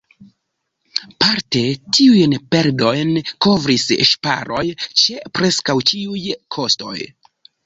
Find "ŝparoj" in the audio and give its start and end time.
4.13-4.65